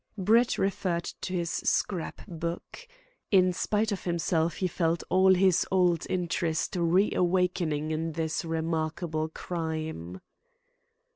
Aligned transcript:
'"Brett 0.17 0.57
referred 0.57 1.03
to 1.21 1.33
his 1.35 1.51
scrap 1.51 2.21
book. 2.27 2.87
In 3.29 3.53
spite 3.53 3.91
of 3.91 4.03
himself, 4.05 4.55
he 4.55 4.67
felt 4.67 5.03
all 5.11 5.35
his 5.35 5.63
old 5.69 6.07
interest 6.09 6.75
reawakening 6.75 7.91
in 7.91 8.13
this 8.13 8.43
remarkable 8.43 9.29
crime. 9.29 10.19